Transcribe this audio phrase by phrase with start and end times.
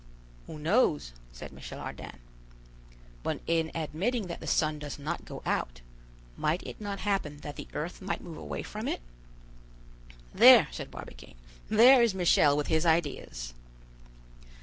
[0.47, 2.17] "Who knows?" said Michel Ardan.
[3.21, 5.81] "But, in admitting that the sun does not go out,
[6.35, 9.01] might it not happen that the earth might move away from it?"
[10.33, 11.35] "There!" said Barbicane,
[11.69, 13.53] "there is Michel with his ideas."